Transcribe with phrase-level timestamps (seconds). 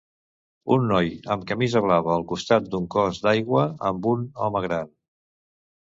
[0.75, 4.95] Un noi amb camisa blava al costat d'un cos d'aigua amb un home gran.